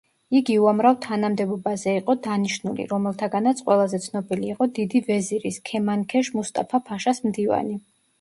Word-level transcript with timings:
იგი 0.37 0.53
უამრავ 0.59 0.95
თანამდებობაზე 1.05 1.91
იყო 1.97 2.15
დანიშნული, 2.27 2.85
რომელთაგანაც 2.93 3.61
ყველაზე 3.67 3.99
ცნობილი 4.05 4.49
იყო 4.53 4.67
დიდი 4.79 5.03
ვეზირის, 5.11 5.61
ქემანქეშ 5.69 6.31
მუსტაფა-ფაშას 6.39 7.23
მდივანი. 7.29 7.77